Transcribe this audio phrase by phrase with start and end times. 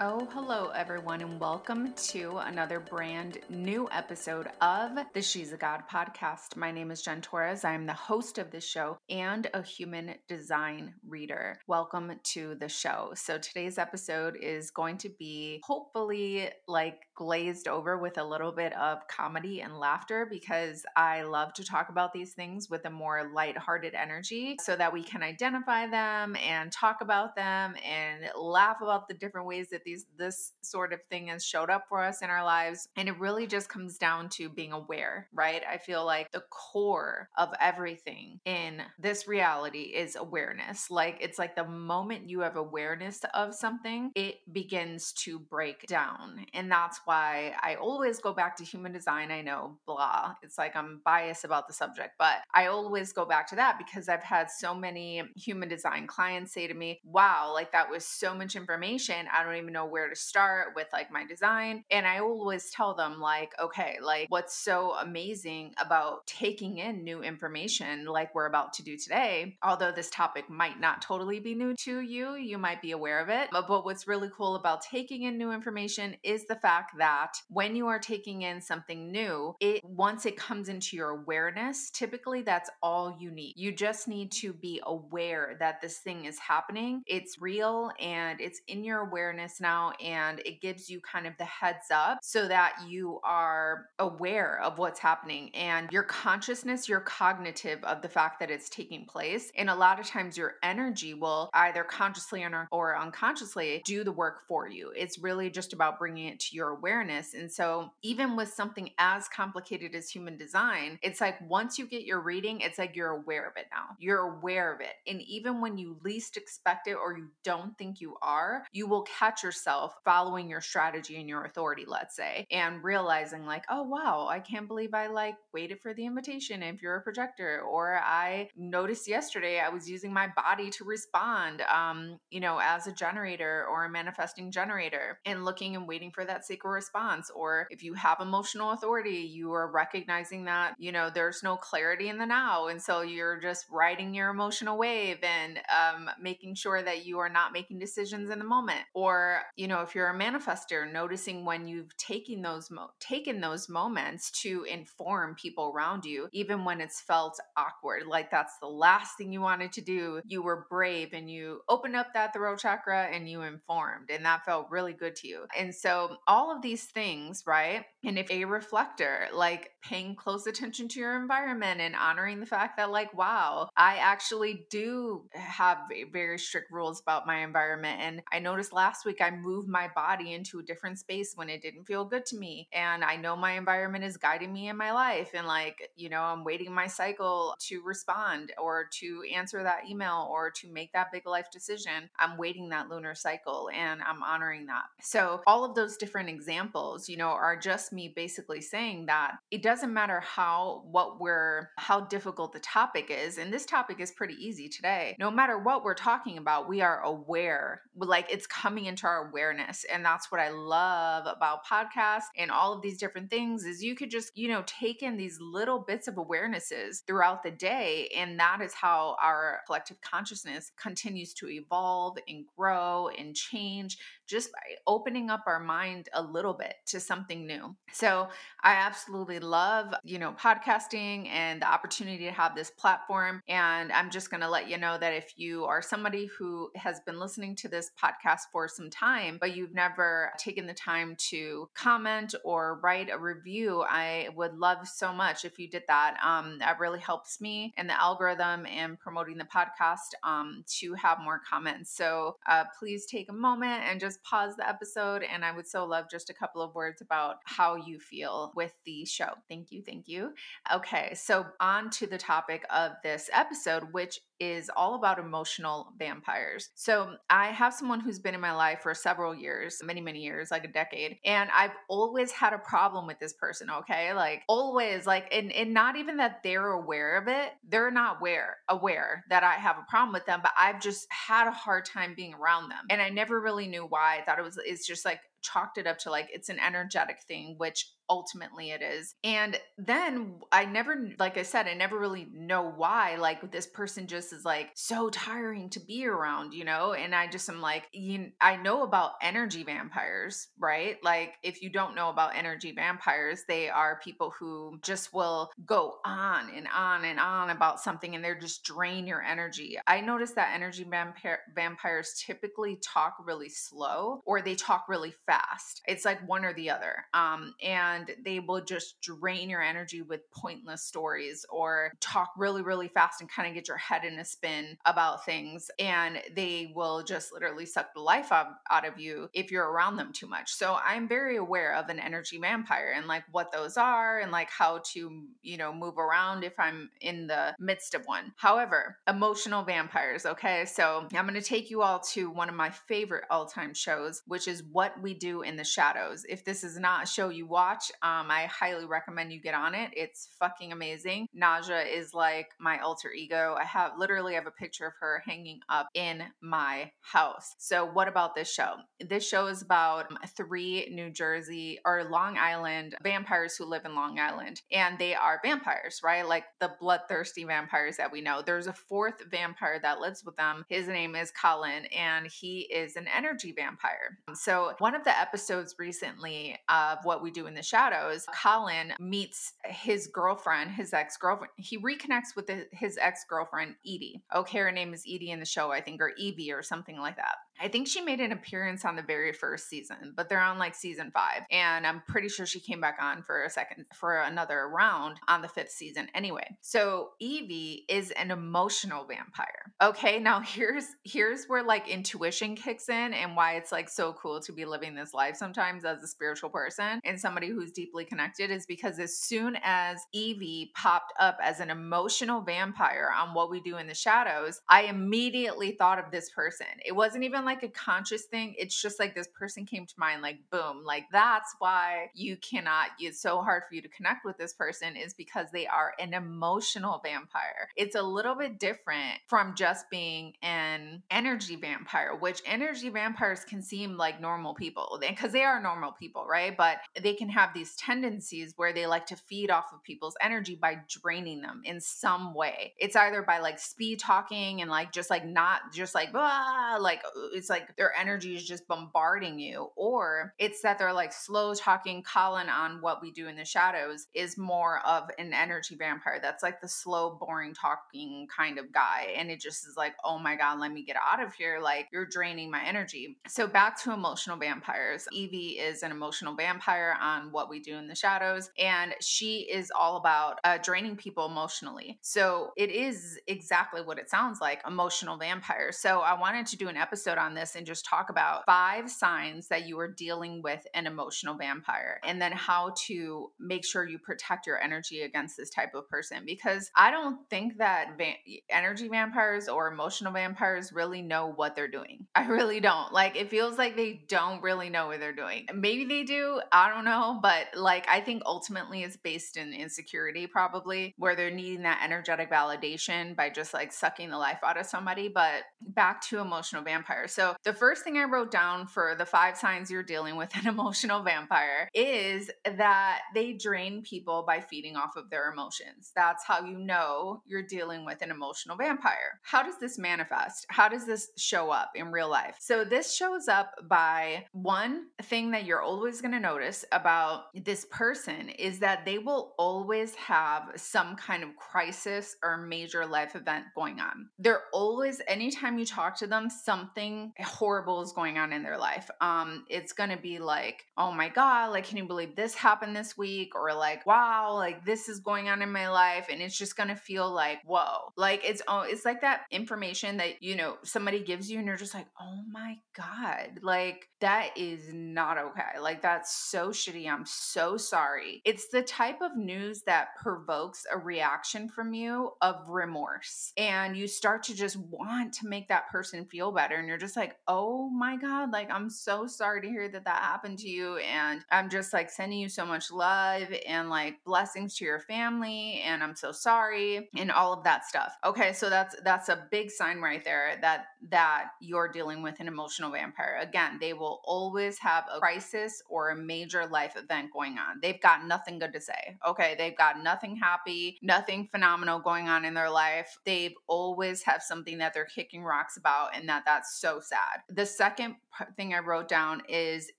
[0.00, 5.82] Oh, hello, everyone, and welcome to another brand new episode of the She's a God
[5.92, 6.54] podcast.
[6.54, 7.64] My name is Jen Torres.
[7.64, 11.58] I am the host of this show and a human design reader.
[11.66, 13.10] Welcome to the show.
[13.16, 18.72] So, today's episode is going to be hopefully like glazed over with a little bit
[18.74, 23.32] of comedy and laughter because I love to talk about these things with a more
[23.34, 29.08] light-hearted energy so that we can identify them and talk about them and laugh about
[29.08, 32.30] the different ways that these this sort of thing has showed up for us in
[32.30, 35.62] our lives and it really just comes down to being aware right?
[35.70, 40.90] I feel like the core of everything in this reality is awareness.
[40.90, 46.46] Like it's like the moment you have awareness of something it begins to break down.
[46.52, 50.34] And that's why i always go back to human design i know blah.
[50.42, 54.08] It's like i'm biased about the subject but i always go back to that because
[54.08, 58.34] i've had so many human design clients say to me wow like that was so
[58.34, 61.84] much information i don't even know know where to start with like my design.
[61.90, 67.22] And I always tell them, like, okay, like what's so amazing about taking in new
[67.22, 71.74] information like we're about to do today, although this topic might not totally be new
[71.76, 73.48] to you, you might be aware of it.
[73.52, 77.86] But, what's really cool about taking in new information is the fact that when you
[77.86, 83.16] are taking in something new, it once it comes into your awareness, typically that's all
[83.20, 83.54] you need.
[83.56, 87.02] You just need to be aware that this thing is happening.
[87.06, 89.67] It's real and it's in your awareness now
[90.02, 94.78] and it gives you kind of the heads up so that you are aware of
[94.78, 99.52] what's happening and your consciousness, your cognitive of the fact that it's taking place.
[99.56, 102.38] And a lot of times your energy will either consciously
[102.70, 104.92] or unconsciously do the work for you.
[104.96, 107.34] It's really just about bringing it to your awareness.
[107.34, 112.04] And so, even with something as complicated as human design, it's like once you get
[112.04, 113.96] your reading, it's like you're aware of it now.
[113.98, 114.94] You're aware of it.
[115.06, 119.02] And even when you least expect it or you don't think you are, you will
[119.02, 123.82] catch yourself yourself following your strategy and your authority, let's say, and realizing, like, oh,
[123.82, 127.98] wow, I can't believe I like waited for the invitation if you're a projector, or
[127.98, 132.92] I noticed yesterday I was using my body to respond, um, you know, as a
[132.92, 137.30] generator or a manifesting generator and looking and waiting for that sacral response.
[137.34, 142.08] Or if you have emotional authority, you are recognizing that, you know, there's no clarity
[142.08, 142.68] in the now.
[142.68, 147.28] And so you're just riding your emotional wave and um, making sure that you are
[147.28, 148.82] not making decisions in the moment.
[148.94, 153.68] Or you know if you're a manifester noticing when you've taken those mo- taken those
[153.68, 159.16] moments to inform people around you even when it's felt awkward like that's the last
[159.16, 163.04] thing you wanted to do you were brave and you opened up that throat chakra
[163.12, 165.46] and you informed and that felt really good to you.
[165.56, 170.88] And so all of these things right and if a reflector like paying close attention
[170.88, 175.78] to your environment and honoring the fact that like wow i actually do have
[176.12, 180.32] very strict rules about my environment and i noticed last week i move my body
[180.32, 182.68] into a different space when it didn't feel good to me.
[182.72, 185.30] And I know my environment is guiding me in my life.
[185.34, 190.28] And like, you know, I'm waiting my cycle to respond or to answer that email
[190.30, 192.10] or to make that big life decision.
[192.18, 194.84] I'm waiting that lunar cycle and I'm honoring that.
[195.00, 199.62] So, all of those different examples, you know, are just me basically saying that it
[199.62, 203.38] doesn't matter how, what we're, how difficult the topic is.
[203.38, 205.16] And this topic is pretty easy today.
[205.18, 209.84] No matter what we're talking about, we are aware, like it's coming into our awareness.
[209.92, 213.94] And that's what I love about podcasts and all of these different things is you
[213.94, 218.08] could just, you know, take in these little bits of awarenesses throughout the day.
[218.16, 224.52] And that is how our collective consciousness continues to evolve and grow and change just
[224.52, 227.74] by opening up our mind a little bit to something new.
[227.92, 228.28] So
[228.62, 233.42] I absolutely love, you know, podcasting and the opportunity to have this platform.
[233.48, 237.00] And I'm just going to let you know that if you are somebody who has
[237.00, 239.07] been listening to this podcast for some time,
[239.40, 244.86] but you've never taken the time to comment or write a review, I would love
[244.86, 246.16] so much if you did that.
[246.24, 251.18] Um, that really helps me and the algorithm and promoting the podcast um, to have
[251.20, 251.90] more comments.
[251.94, 255.22] So uh, please take a moment and just pause the episode.
[255.22, 258.72] And I would so love just a couple of words about how you feel with
[258.84, 259.30] the show.
[259.48, 259.82] Thank you.
[259.82, 260.32] Thank you.
[260.72, 261.14] Okay.
[261.14, 266.70] So, on to the topic of this episode, which is all about emotional vampires.
[266.74, 270.50] So, I have someone who's been in my life for several years, many, many years,
[270.50, 274.12] like a decade, and I've always had a problem with this person, okay?
[274.12, 278.58] Like, always, like, and, and not even that they're aware of it, they're not aware,
[278.68, 282.14] aware that I have a problem with them, but I've just had a hard time
[282.16, 282.84] being around them.
[282.90, 284.18] And I never really knew why.
[284.18, 287.22] I thought it was, it's just like, chalked it up to like it's an energetic
[287.26, 289.14] thing, which ultimately it is.
[289.24, 293.16] And then I never, like I said, I never really know why.
[293.16, 296.92] Like this person just is like so tiring to be around, you know?
[296.92, 300.96] And I just am like, you, I know about energy vampires, right?
[301.02, 305.96] Like if you don't know about energy vampires, they are people who just will go
[306.04, 309.78] on and on and on about something and they're just drain your energy.
[309.86, 315.82] I notice that energy vampire, vampires typically talk really slow or they talk really fast.
[315.86, 317.04] It's like one or the other.
[317.14, 322.62] Um, and and they will just drain your energy with pointless stories or talk really,
[322.62, 325.70] really fast and kind of get your head in a spin about things.
[325.78, 329.96] And they will just literally suck the life out, out of you if you're around
[329.96, 330.52] them too much.
[330.52, 334.50] So I'm very aware of an energy vampire and like what those are and like
[334.50, 338.32] how to, you know, move around if I'm in the midst of one.
[338.36, 340.64] However, emotional vampires, okay?
[340.64, 344.22] So I'm going to take you all to one of my favorite all time shows,
[344.26, 346.24] which is What We Do in the Shadows.
[346.28, 349.74] If this is not a show you watch, um, I highly recommend you get on
[349.74, 349.90] it.
[349.94, 351.26] It's fucking amazing.
[351.36, 353.56] Nadja is like my alter ego.
[353.58, 357.54] I have literally have a picture of her hanging up in my house.
[357.58, 358.74] So what about this show?
[359.00, 363.94] This show is about um, three New Jersey or Long Island vampires who live in
[363.94, 366.26] Long Island, and they are vampires, right?
[366.26, 368.42] Like the bloodthirsty vampires that we know.
[368.44, 370.64] There's a fourth vampire that lives with them.
[370.68, 374.18] His name is Colin, and he is an energy vampire.
[374.34, 378.92] So one of the episodes recently of what we do in the show shadows, Colin
[378.98, 381.52] meets his girlfriend, his ex girlfriend.
[381.56, 384.22] He reconnects with his ex girlfriend, Edie.
[384.32, 386.98] Oh, okay, her name is Edie in the show, I think, or Evie or something
[386.98, 387.36] like that.
[387.60, 390.74] I think she made an appearance on the very first season, but they're on like
[390.74, 391.42] season five.
[391.50, 395.42] And I'm pretty sure she came back on for a second, for another round on
[395.42, 396.56] the fifth season anyway.
[396.60, 399.72] So Evie is an emotional vampire.
[399.82, 404.40] Okay, now here's here's where like intuition kicks in and why it's like so cool
[404.40, 408.50] to be living this life sometimes as a spiritual person and somebody who's deeply connected
[408.50, 413.60] is because as soon as Evie popped up as an emotional vampire on what we
[413.60, 416.66] do in the shadows, I immediately thought of this person.
[416.84, 418.54] It wasn't even like a conscious thing.
[418.58, 422.88] It's just like this person came to mind, like, boom, like that's why you cannot,
[423.00, 426.14] it's so hard for you to connect with this person is because they are an
[426.14, 427.68] emotional vampire.
[427.76, 433.62] It's a little bit different from just being an energy vampire, which energy vampires can
[433.62, 436.56] seem like normal people because they are normal people, right?
[436.56, 440.54] But they can have these tendencies where they like to feed off of people's energy
[440.54, 442.74] by draining them in some way.
[442.78, 447.02] It's either by like speed talking and like just like not just like, blah, like
[447.04, 451.54] uh, it's like their energy is just bombarding you, or it's that they're like slow
[451.54, 452.02] talking.
[452.02, 456.18] Colin on what we do in the shadows is more of an energy vampire.
[456.20, 459.14] That's like the slow, boring talking kind of guy.
[459.16, 461.60] And it just is like, oh my God, let me get out of here.
[461.62, 463.16] Like you're draining my energy.
[463.28, 465.06] So back to emotional vampires.
[465.12, 469.70] Evie is an emotional vampire on what we do in the shadows, and she is
[469.76, 471.98] all about uh, draining people emotionally.
[472.02, 475.72] So it is exactly what it sounds like emotional vampire.
[475.72, 478.90] So I wanted to do an episode on on this and just talk about five
[478.90, 483.86] signs that you are dealing with an emotional vampire and then how to make sure
[483.86, 486.22] you protect your energy against this type of person.
[486.24, 488.14] Because I don't think that va-
[488.48, 492.06] energy vampires or emotional vampires really know what they're doing.
[492.14, 492.92] I really don't.
[492.92, 495.46] Like, it feels like they don't really know what they're doing.
[495.54, 496.40] Maybe they do.
[496.50, 497.18] I don't know.
[497.20, 502.30] But like, I think ultimately it's based in insecurity, probably, where they're needing that energetic
[502.30, 505.08] validation by just like sucking the life out of somebody.
[505.08, 507.07] But back to emotional vampires.
[507.08, 510.46] So, the first thing I wrote down for the five signs you're dealing with an
[510.58, 515.92] emotional vampire is that they drain people by feeding off of their emotions.
[515.94, 519.20] That's how you know you're dealing with an emotional vampire.
[519.22, 520.46] How does this manifest?
[520.50, 522.36] How does this show up in real life?
[522.40, 527.66] So, this shows up by one thing that you're always going to notice about this
[527.70, 533.46] person is that they will always have some kind of crisis or major life event
[533.54, 534.08] going on.
[534.18, 538.90] They're always, anytime you talk to them, something horrible is going on in their life.
[539.00, 542.74] Um, it's going to be like, oh my God, like, can you believe this happened
[542.74, 543.34] this week?
[543.34, 546.06] Or like, wow, like this is going on in my life.
[546.10, 549.96] And it's just going to feel like, whoa, like it's, oh, it's like that information
[549.98, 554.30] that, you know, somebody gives you and you're just like, oh my God, like that
[554.36, 555.58] is not okay.
[555.60, 556.88] Like that's so shitty.
[556.88, 558.22] I'm so sorry.
[558.24, 563.32] It's the type of news that provokes a reaction from you of remorse.
[563.36, 566.56] And you start to just want to make that person feel better.
[566.56, 570.02] And you're just like, oh my God, like I'm so sorry to hear that that
[570.02, 570.76] happened to you.
[570.78, 575.62] And I'm just like sending you so much love and like blessings to your family.
[575.64, 577.96] And I'm so sorry and all of that stuff.
[578.04, 578.32] Okay.
[578.32, 582.70] So that's, that's a big sign right there that, that you're dealing with an emotional
[582.70, 583.18] vampire.
[583.20, 587.60] Again, they will always have a crisis or a major life event going on.
[587.62, 588.96] They've got nothing good to say.
[589.06, 589.34] Okay.
[589.36, 592.98] They've got nothing happy, nothing phenomenal going on in their life.
[593.04, 597.22] They've always have something that they're kicking rocks about and that that's sad.
[597.28, 597.96] The second
[598.36, 599.70] thing I wrote down is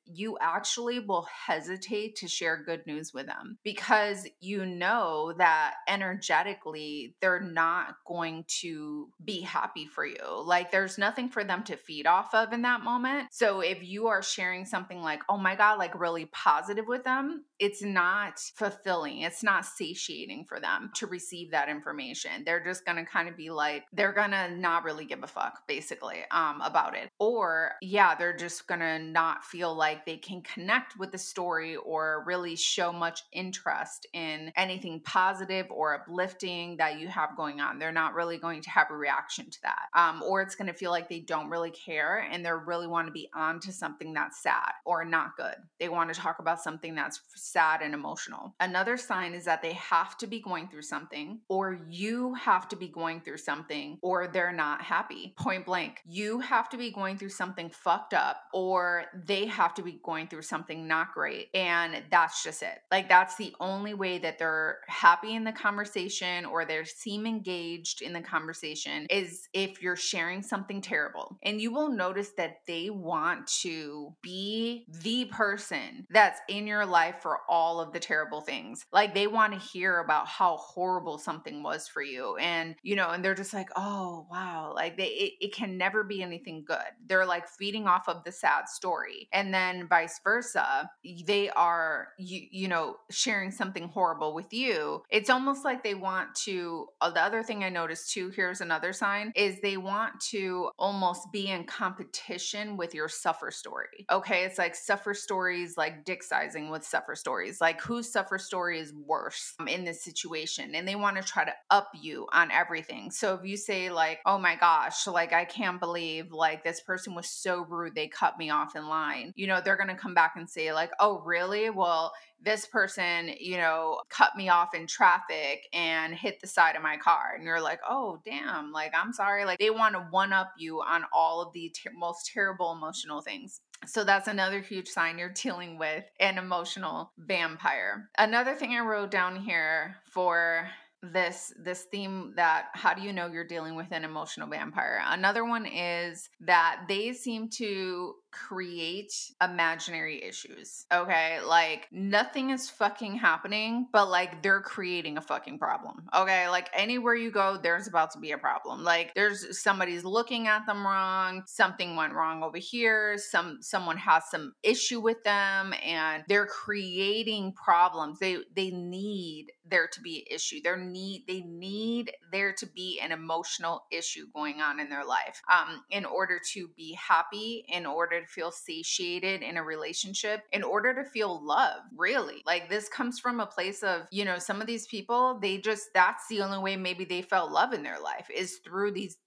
[0.05, 7.15] you actually will hesitate to share good news with them because you know that energetically
[7.21, 10.43] they're not going to be happy for you.
[10.43, 13.29] Like there's nothing for them to feed off of in that moment.
[13.31, 17.45] So if you are sharing something like, oh my God, like really positive with them,
[17.59, 19.21] it's not fulfilling.
[19.21, 22.43] It's not satiating for them to receive that information.
[22.45, 25.27] They're just going to kind of be like, they're going to not really give a
[25.27, 27.09] fuck basically um, about it.
[27.19, 31.75] Or yeah, they're just going to not feel like they can connect with the story
[31.75, 37.79] or really show much interest in anything positive or uplifting that you have going on.
[37.79, 39.87] They're not really going to have a reaction to that.
[39.93, 43.07] Um, or it's going to feel like they don't really care and they really want
[43.07, 45.55] to be on to something that's sad or not good.
[45.79, 48.55] They want to talk about something that's sad and emotional.
[48.59, 52.75] Another sign is that they have to be going through something or you have to
[52.75, 55.33] be going through something or they're not happy.
[55.37, 56.01] Point blank.
[56.05, 60.27] You have to be going through something fucked up or they have to be going
[60.27, 61.49] through something not great.
[61.53, 62.79] And that's just it.
[62.91, 68.01] Like that's the only way that they're happy in the conversation or they seem engaged
[68.01, 71.37] in the conversation is if you're sharing something terrible.
[71.43, 77.17] And you will notice that they want to be the person that's in your life
[77.21, 78.85] for all of the terrible things.
[78.91, 82.37] Like they want to hear about how horrible something was for you.
[82.37, 84.73] And, you know, and they're just like, oh, wow.
[84.75, 86.91] Like they, it, it can never be anything good.
[87.07, 89.27] They're like feeding off of the sad story.
[89.33, 90.89] And then vice versa,
[91.25, 95.03] they are, you, you know, sharing something horrible with you.
[95.09, 98.93] It's almost like they want to, uh, the other thing I noticed too, here's another
[98.93, 104.05] sign, is they want to almost be in competition with your suffer story.
[104.11, 104.43] Okay.
[104.45, 107.59] It's like suffer stories, like dick sizing with suffer stories.
[107.59, 110.75] Like whose suffer story is worse in this situation?
[110.75, 113.09] And they want to try to up you on everything.
[113.11, 117.15] So if you say, like, oh my gosh, like I can't believe like this person
[117.15, 120.13] was so rude, they cut me off in line, you know, they're going to come
[120.13, 121.69] back and say, like, oh, really?
[121.69, 126.81] Well, this person, you know, cut me off in traffic and hit the side of
[126.81, 127.33] my car.
[127.35, 129.45] And you're like, oh, damn, like, I'm sorry.
[129.45, 133.21] Like, they want to one up you on all of the ter- most terrible emotional
[133.21, 133.61] things.
[133.85, 138.09] So that's another huge sign you're dealing with an emotional vampire.
[138.17, 140.67] Another thing I wrote down here for
[141.01, 145.45] this this theme that how do you know you're dealing with an emotional vampire another
[145.45, 150.85] one is that they seem to create imaginary issues.
[150.93, 151.39] Okay.
[151.41, 156.07] Like nothing is fucking happening, but like they're creating a fucking problem.
[156.15, 156.47] Okay.
[156.49, 158.83] Like anywhere you go, there's about to be a problem.
[158.83, 161.43] Like there's somebody's looking at them wrong.
[161.47, 163.17] Something went wrong over here.
[163.17, 168.19] Some someone has some issue with them and they're creating problems.
[168.19, 170.59] They they need there to be an issue.
[170.63, 175.41] They need they need there to be an emotional issue going on in their life
[175.51, 180.63] um in order to be happy, in order to feel satiated in a relationship, in
[180.63, 182.41] order to feel love, really.
[182.45, 185.89] Like this comes from a place of, you know, some of these people, they just,
[185.93, 189.17] that's the only way maybe they felt love in their life is through these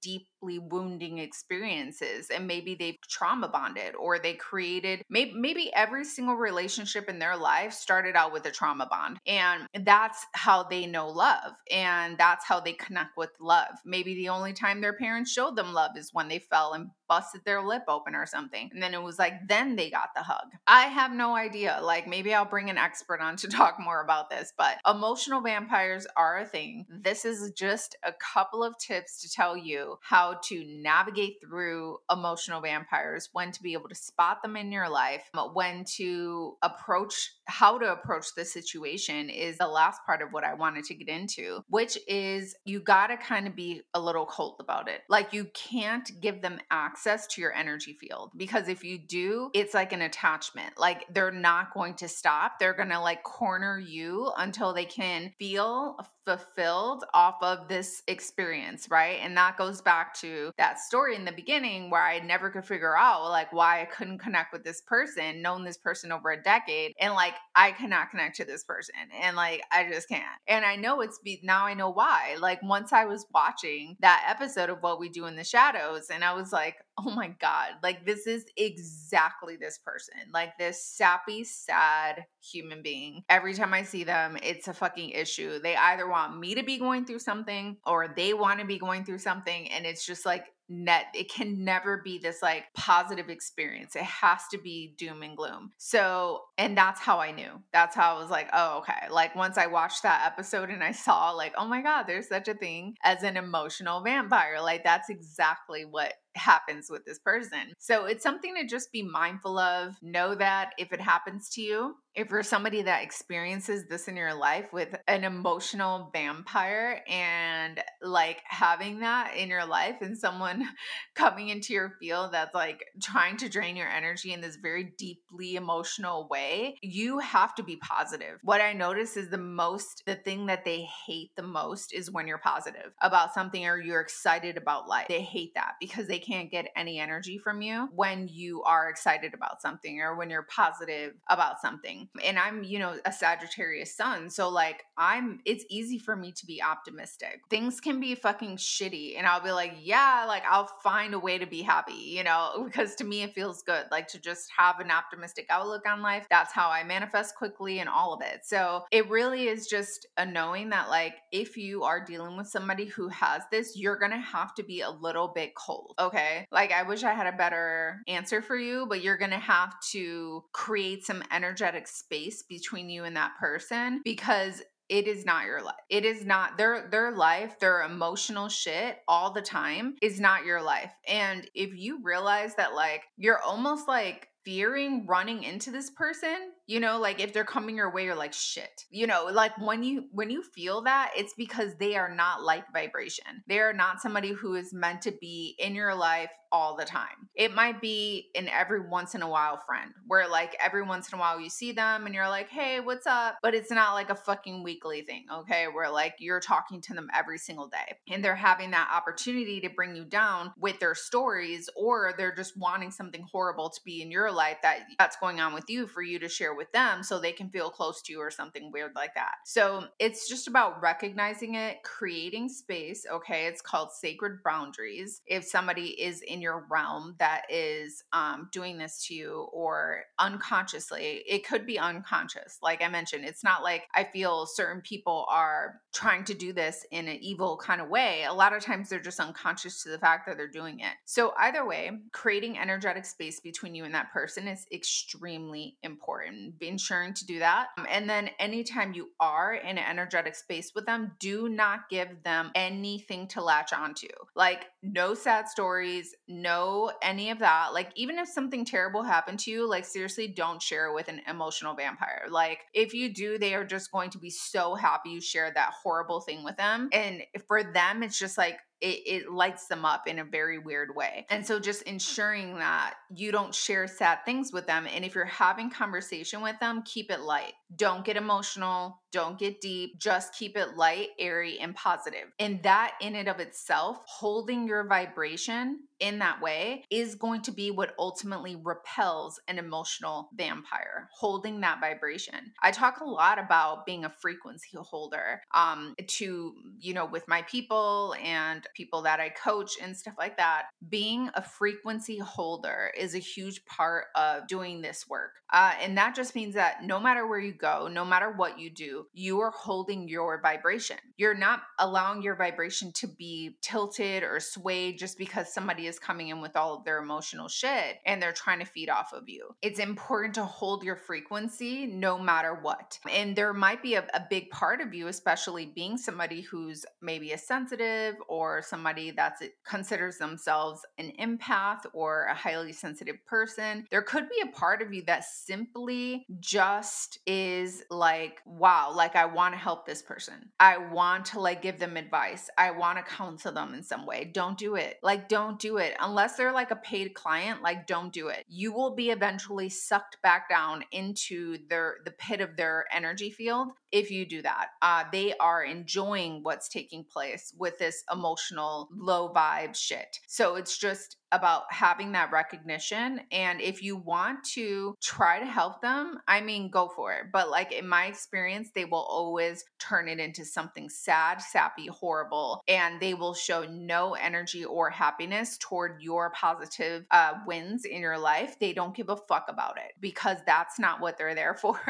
[0.43, 2.29] deeply wounding experiences.
[2.31, 7.37] And maybe they've trauma bonded or they created, maybe, maybe every single relationship in their
[7.37, 9.19] life started out with a trauma bond.
[9.27, 11.53] And that's how they know love.
[11.71, 13.75] And that's how they connect with love.
[13.85, 17.45] Maybe the only time their parents showed them love is when they fell and busted
[17.45, 18.71] their lip open or something.
[18.73, 20.47] And then it was like, then they got the hug.
[20.67, 21.79] I have no idea.
[21.83, 26.07] Like maybe I'll bring an expert on to talk more about this, but emotional vampires
[26.17, 26.87] are a thing.
[26.89, 32.63] This is just a couple of tips to tell you how to navigate through emotional
[32.63, 37.77] vampires, when to be able to spot them in your life, when to approach how
[37.77, 41.63] to approach the situation is the last part of what I wanted to get into,
[41.69, 45.03] which is you got to kind of be a little cold about it.
[45.11, 49.75] Like you can't give them access to your energy field because if you do, it's
[49.75, 50.79] like an attachment.
[50.79, 52.59] Like they're not going to stop.
[52.59, 58.87] They're going to like corner you until they can feel fulfilled off of this experience,
[58.91, 59.19] right?
[59.23, 62.97] And that goes back to that story in the beginning where I never could figure
[62.97, 66.93] out like why I couldn't connect with this person, known this person over a decade,
[67.01, 70.23] and like I cannot connect to this person, and like I just can't.
[70.47, 72.37] And I know it's be now I know why.
[72.41, 76.25] Like once I was watching that episode of What We Do in the Shadows, and
[76.25, 81.45] I was like, oh my God, like this is exactly this person, like this sappy,
[81.45, 83.25] sad human being.
[83.29, 85.59] Every time I see them, it's a fucking issue.
[85.59, 89.05] They either want me to be going through something or they want to be going
[89.05, 89.71] through something.
[89.71, 93.95] And it's just like net it can never be this like positive experience.
[93.95, 95.73] It has to be doom and gloom.
[95.79, 97.63] So and that's how i knew.
[97.73, 99.09] That's how i was like oh okay.
[99.11, 102.49] Like once i watched that episode and i saw like oh my god there's such
[102.49, 104.61] a thing as an emotional vampire.
[104.61, 107.75] Like that's exactly what happens with this person.
[107.79, 109.97] So it's something to just be mindful of.
[110.03, 114.35] Know that if it happens to you, if you're somebody that experiences this in your
[114.35, 120.69] life with an emotional vampire and like having that in your life and someone
[121.15, 125.57] coming into your field that's like trying to drain your energy in this very deeply
[125.57, 128.39] emotional way, you have to be positive.
[128.43, 132.27] What I notice is the most, the thing that they hate the most is when
[132.27, 135.09] you're positive about something or you're excited about life.
[135.09, 139.35] They hate that because they can't get any energy from you when you are excited
[139.35, 142.09] about something or when you're positive about something.
[142.25, 144.31] And I'm, you know, a Sagittarius sun.
[144.31, 147.43] So, like, I'm, it's easy for me to be optimistic.
[147.51, 149.19] Things can be fucking shitty.
[149.19, 152.63] And I'll be like, yeah, like, I'll find a way to be happy, you know,
[152.65, 153.87] because to me, it feels good.
[153.91, 156.27] Like, to just have an optimistic outlook on life.
[156.31, 158.41] That's how I manifest quickly and all of it.
[158.45, 162.87] So, it really is just a knowing that, like, if you are dealing with somebody
[162.87, 165.95] who has this, you're going to have to be a little bit cold.
[165.99, 166.47] Okay okay.
[166.51, 169.75] Like, I wish I had a better answer for you, but you're going to have
[169.93, 175.63] to create some energetic space between you and that person because it is not your
[175.63, 175.75] life.
[175.89, 180.61] It is not their their life, their emotional shit all the time is not your
[180.61, 180.93] life.
[181.09, 186.81] And if you realize that like you're almost like fearing running into this person you
[186.81, 190.05] know like if they're coming your way you're like shit you know like when you
[190.13, 193.43] when you feel that it's because they are not like vibration.
[193.47, 197.29] They are not somebody who is meant to be in your life all the time.
[197.35, 201.19] It might be an every once in a while friend where like every once in
[201.19, 204.11] a while you see them and you're like, "Hey, what's up?" But it's not like
[204.11, 205.67] a fucking weekly thing, okay?
[205.73, 209.71] Where like you're talking to them every single day and they're having that opportunity to
[209.71, 214.11] bring you down with their stories or they're just wanting something horrible to be in
[214.11, 217.19] your life that that's going on with you for you to share with them so
[217.19, 219.33] they can feel close to you or something weird like that.
[219.47, 223.47] So, it's just about recognizing it, creating space, okay?
[223.47, 225.23] It's called sacred boundaries.
[225.27, 231.23] If somebody is in your realm that is um, doing this to you or unconsciously.
[231.27, 232.59] It could be unconscious.
[232.63, 236.85] Like I mentioned, it's not like I feel certain people are trying to do this
[236.91, 238.25] in an evil kind of way.
[238.25, 240.95] A lot of times they're just unconscious to the fact that they're doing it.
[241.05, 246.59] So, either way, creating energetic space between you and that person is extremely important.
[246.59, 247.69] Be ensuring to do that.
[247.79, 252.23] Um, and then, anytime you are in an energetic space with them, do not give
[252.25, 254.09] them anything to latch onto.
[254.35, 257.73] Like, no sad stories, know any of that.
[257.73, 261.21] Like, even if something terrible happened to you, like, seriously, don't share it with an
[261.29, 262.27] emotional vampire.
[262.31, 265.73] Like, if you do, they are just going to be so happy you shared that
[265.83, 266.89] horrible thing with them.
[266.93, 270.97] And for them, it's just like, it, it lights them up in a very weird
[270.97, 271.25] way.
[271.31, 274.89] And so just ensuring that you don't share sad things with them.
[274.93, 277.53] And if you're having conversation with them, keep it light.
[277.77, 279.01] Don't get emotional.
[279.13, 279.99] Don't get deep.
[279.99, 282.33] Just keep it light, airy, and positive.
[282.39, 287.53] And that in and of itself, holding your vibration in that way is going to
[287.53, 292.53] be what ultimately repels an emotional vampire, holding that vibration.
[292.61, 297.43] I talk a lot about being a frequency holder um, to, you know, with my
[297.43, 300.65] people and people that I coach and stuff like that.
[300.89, 305.35] Being a frequency holder is a huge part of doing this work.
[305.53, 308.69] Uh, and that just means that no matter where you go, no matter what you
[308.69, 310.97] do, you are holding your vibration.
[311.17, 316.29] You're not allowing your vibration to be tilted or swayed just because somebody is coming
[316.29, 319.55] in with all of their emotional shit and they're trying to feed off of you.
[319.63, 322.99] It's important to hold your frequency no matter what.
[323.11, 327.33] And there might be a, a big part of you, especially being somebody who's maybe
[327.33, 333.87] a sensitive or somebody that considers themselves an empath or a highly sensitive person.
[333.91, 337.52] There could be a part of you that simply just is
[337.91, 340.51] like, wow, like I want to help this person.
[340.59, 342.49] I want to like give them advice.
[342.57, 344.31] I want to counsel them in some way.
[344.33, 344.99] Don't do it.
[345.03, 345.95] Like, don't do it.
[346.01, 348.45] Unless they're like a paid client, like, don't do it.
[348.49, 353.69] You will be eventually sucked back down into their the pit of their energy field
[353.93, 354.69] if you do that.
[354.81, 360.19] Uh, they are enjoying what's taking place with this emotional low vibe shit.
[360.27, 363.21] So it's just about having that recognition.
[363.33, 367.27] And if you want to try to help them, I mean, go for it.
[367.33, 372.63] But like in my experience, they will always turn it into something sad, sappy, horrible,
[372.69, 378.19] and they will show no energy or happiness toward your positive uh, wins in your
[378.19, 378.59] life.
[378.61, 381.81] They don't give a fuck about it because that's not what they're there for.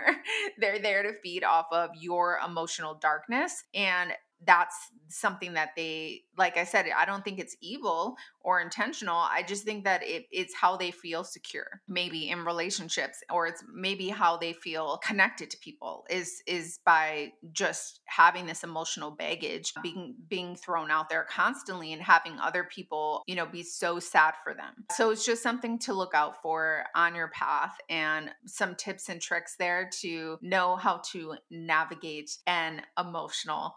[0.59, 3.65] they're there to feed off of your emotional darkness.
[3.75, 4.13] And
[4.47, 9.43] that's something that they like i said i don't think it's evil or intentional i
[9.47, 14.09] just think that it, it's how they feel secure maybe in relationships or it's maybe
[14.09, 20.15] how they feel connected to people is is by just having this emotional baggage being
[20.29, 24.55] being thrown out there constantly and having other people you know be so sad for
[24.55, 24.85] them.
[24.93, 29.21] So it's just something to look out for on your path and some tips and
[29.21, 33.77] tricks there to know how to navigate an emotional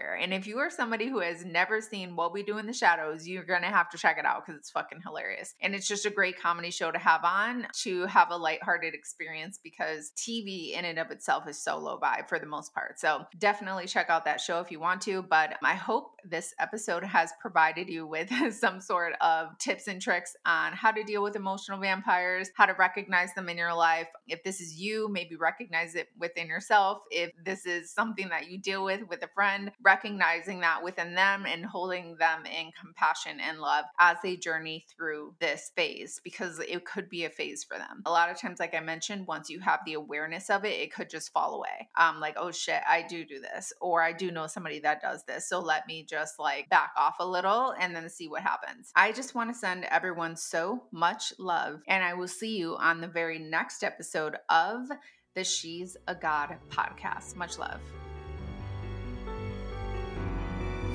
[0.00, 3.26] and if you are somebody who has never seen What We Do in the Shadows,
[3.26, 5.54] you're going to have to check it out because it's fucking hilarious.
[5.60, 9.58] And it's just a great comedy show to have on to have a lighthearted experience
[9.62, 12.98] because TV in and of itself is so low vibe for the most part.
[12.98, 15.22] So definitely check out that show if you want to.
[15.22, 20.36] But I hope this episode has provided you with some sort of tips and tricks
[20.46, 24.08] on how to deal with emotional vampires, how to recognize them in your life.
[24.28, 27.02] If this is you, maybe recognize it within yourself.
[27.10, 31.44] If this is something that you deal with with a friend, recognizing that within them
[31.46, 36.84] and holding them in compassion and love as they journey through this phase because it
[36.84, 38.02] could be a phase for them.
[38.06, 40.92] A lot of times, like I mentioned, once you have the awareness of it, it
[40.92, 41.88] could just fall away.
[41.98, 45.24] Um, like, oh shit, I do do this, or I do know somebody that does
[45.24, 45.48] this.
[45.48, 48.90] So let me just like back off a little and then see what happens.
[48.94, 53.00] I just want to send everyone so much love, and I will see you on
[53.00, 54.88] the very next episode of
[55.34, 57.36] the She's a God podcast.
[57.36, 57.80] Much love.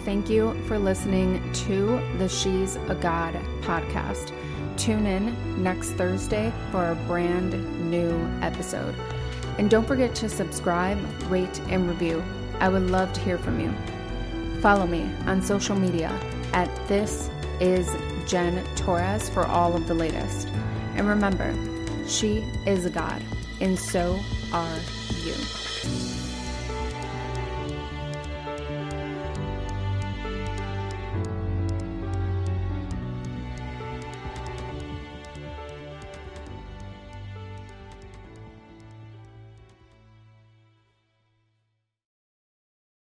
[0.08, 4.32] Thank you for listening to the She's a God podcast.
[4.78, 7.52] Tune in next Thursday for a brand
[7.92, 8.96] new episode.
[9.58, 12.24] And don't forget to subscribe, rate, and review.
[12.62, 13.74] I would love to hear from you.
[14.62, 16.18] Follow me on social media
[16.54, 17.94] at This Is
[18.26, 20.48] Jen Torres for all of the latest.
[20.96, 21.54] And remember,
[22.08, 23.22] she is a God,
[23.60, 24.18] and so
[24.54, 24.80] are
[25.26, 26.17] you.